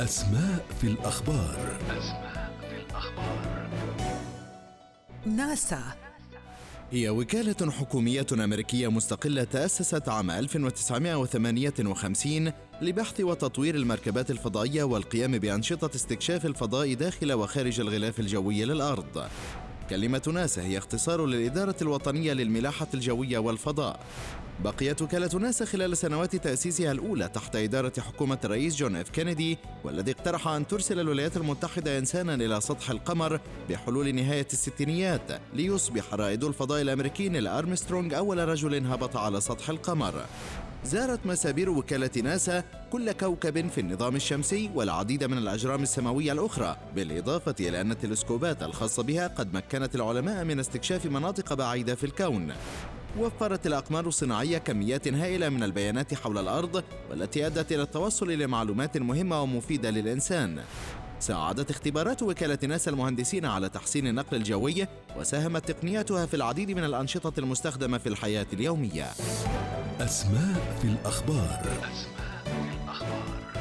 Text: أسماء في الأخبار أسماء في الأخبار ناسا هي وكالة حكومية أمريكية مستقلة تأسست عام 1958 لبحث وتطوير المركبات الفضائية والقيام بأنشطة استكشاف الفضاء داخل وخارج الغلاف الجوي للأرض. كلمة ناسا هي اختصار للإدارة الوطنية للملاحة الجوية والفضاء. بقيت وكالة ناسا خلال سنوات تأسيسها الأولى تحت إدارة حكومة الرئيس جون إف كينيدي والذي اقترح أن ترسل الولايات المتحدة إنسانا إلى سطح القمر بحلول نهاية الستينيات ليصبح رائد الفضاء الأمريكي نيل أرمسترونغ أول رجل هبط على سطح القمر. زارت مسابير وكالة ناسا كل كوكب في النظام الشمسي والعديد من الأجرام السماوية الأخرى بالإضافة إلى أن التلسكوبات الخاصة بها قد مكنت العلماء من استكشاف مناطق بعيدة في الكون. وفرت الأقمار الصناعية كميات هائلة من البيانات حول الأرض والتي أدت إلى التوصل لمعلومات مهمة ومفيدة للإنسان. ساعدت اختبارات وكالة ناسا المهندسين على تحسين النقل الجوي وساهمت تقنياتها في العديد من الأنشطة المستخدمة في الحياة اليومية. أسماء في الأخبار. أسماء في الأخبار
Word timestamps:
أسماء 0.00 0.66
في 0.80 0.86
الأخبار 0.86 1.78
أسماء 1.90 2.52
في 2.60 2.76
الأخبار 2.76 3.68
ناسا 5.26 5.82
هي 6.92 7.08
وكالة 7.08 7.70
حكومية 7.70 8.26
أمريكية 8.32 8.90
مستقلة 8.90 9.44
تأسست 9.44 10.08
عام 10.08 10.30
1958 10.30 12.52
لبحث 12.82 13.20
وتطوير 13.20 13.74
المركبات 13.74 14.30
الفضائية 14.30 14.82
والقيام 14.82 15.38
بأنشطة 15.38 15.90
استكشاف 15.94 16.46
الفضاء 16.46 16.94
داخل 16.94 17.32
وخارج 17.32 17.80
الغلاف 17.80 18.20
الجوي 18.20 18.64
للأرض. 18.64 19.24
كلمة 19.90 20.22
ناسا 20.34 20.62
هي 20.62 20.78
اختصار 20.78 21.26
للإدارة 21.26 21.76
الوطنية 21.82 22.32
للملاحة 22.32 22.86
الجوية 22.94 23.38
والفضاء. 23.38 24.00
بقيت 24.64 25.02
وكالة 25.02 25.38
ناسا 25.38 25.64
خلال 25.64 25.96
سنوات 25.96 26.36
تأسيسها 26.36 26.92
الأولى 26.92 27.28
تحت 27.28 27.56
إدارة 27.56 27.92
حكومة 27.98 28.38
الرئيس 28.44 28.76
جون 28.76 28.96
إف 28.96 29.10
كينيدي 29.10 29.58
والذي 29.84 30.10
اقترح 30.10 30.48
أن 30.48 30.66
ترسل 30.66 31.00
الولايات 31.00 31.36
المتحدة 31.36 31.98
إنسانا 31.98 32.34
إلى 32.34 32.60
سطح 32.60 32.90
القمر 32.90 33.40
بحلول 33.70 34.14
نهاية 34.14 34.46
الستينيات 34.52 35.40
ليصبح 35.54 36.14
رائد 36.14 36.44
الفضاء 36.44 36.82
الأمريكي 36.82 37.28
نيل 37.28 37.46
أرمسترونغ 37.46 38.16
أول 38.16 38.48
رجل 38.48 38.86
هبط 38.86 39.16
على 39.16 39.40
سطح 39.40 39.70
القمر. 39.70 40.24
زارت 40.86 41.26
مسابير 41.26 41.70
وكالة 41.70 42.10
ناسا 42.22 42.64
كل 42.90 43.12
كوكب 43.12 43.68
في 43.68 43.80
النظام 43.80 44.16
الشمسي 44.16 44.70
والعديد 44.74 45.24
من 45.24 45.38
الأجرام 45.38 45.82
السماوية 45.82 46.32
الأخرى 46.32 46.76
بالإضافة 46.94 47.54
إلى 47.60 47.80
أن 47.80 47.90
التلسكوبات 47.90 48.62
الخاصة 48.62 49.02
بها 49.02 49.26
قد 49.26 49.54
مكنت 49.54 49.94
العلماء 49.94 50.44
من 50.44 50.60
استكشاف 50.60 51.06
مناطق 51.06 51.54
بعيدة 51.54 51.94
في 51.94 52.04
الكون. 52.04 52.52
وفرت 53.18 53.66
الأقمار 53.66 54.06
الصناعية 54.06 54.58
كميات 54.58 55.08
هائلة 55.08 55.48
من 55.48 55.62
البيانات 55.62 56.14
حول 56.14 56.38
الأرض 56.38 56.84
والتي 57.10 57.46
أدت 57.46 57.72
إلى 57.72 57.82
التوصل 57.82 58.30
لمعلومات 58.30 58.96
مهمة 58.96 59.42
ومفيدة 59.42 59.90
للإنسان. 59.90 60.60
ساعدت 61.20 61.70
اختبارات 61.70 62.22
وكالة 62.22 62.58
ناسا 62.62 62.90
المهندسين 62.90 63.44
على 63.44 63.68
تحسين 63.68 64.06
النقل 64.06 64.36
الجوي 64.36 64.86
وساهمت 65.18 65.70
تقنياتها 65.70 66.26
في 66.26 66.34
العديد 66.34 66.70
من 66.70 66.84
الأنشطة 66.84 67.40
المستخدمة 67.40 67.98
في 67.98 68.08
الحياة 68.08 68.46
اليومية. 68.52 69.06
أسماء 70.00 70.76
في 70.82 70.88
الأخبار. 70.88 71.60
أسماء 71.60 72.42
في 72.44 72.76
الأخبار 72.84 73.55